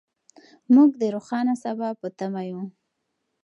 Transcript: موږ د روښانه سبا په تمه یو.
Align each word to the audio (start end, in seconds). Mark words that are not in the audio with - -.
موږ 0.73 0.89
د 1.01 1.03
روښانه 1.15 1.53
سبا 1.63 1.89
په 2.01 2.07
تمه 2.17 2.41
یو. 2.49 2.61